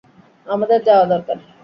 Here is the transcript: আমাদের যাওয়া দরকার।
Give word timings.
আমাদের 0.47 0.79
যাওয়া 0.83 1.05
দরকার। 1.05 1.37